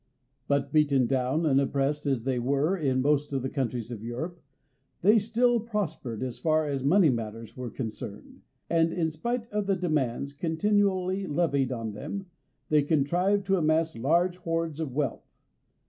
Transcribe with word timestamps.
But 0.47 0.73
beaten 0.73 1.05
down 1.05 1.45
and 1.45 1.61
oppressed 1.61 2.07
as 2.07 2.23
they 2.23 2.39
were 2.39 2.75
in 2.75 3.03
most 3.03 3.33
of 3.33 3.43
the 3.43 3.51
countries 3.51 3.91
of 3.91 4.01
Europe, 4.03 4.41
they 5.03 5.19
still 5.19 5.59
prospered 5.59 6.23
as 6.23 6.39
far 6.39 6.65
as 6.65 6.83
money 6.83 7.11
matters 7.11 7.55
were 7.55 7.69
concerned, 7.69 8.41
and, 8.67 8.91
in 8.91 9.11
spite 9.11 9.45
of 9.51 9.67
the 9.67 9.75
demands 9.75 10.33
continually 10.33 11.27
levied 11.27 11.71
on 11.71 11.91
them, 11.91 12.25
they 12.69 12.81
contrived 12.81 13.45
to 13.45 13.57
amass 13.57 13.95
large 13.95 14.37
hoards 14.37 14.79
of 14.79 14.91
wealth. 14.95 15.29